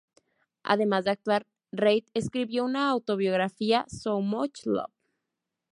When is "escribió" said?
2.15-2.65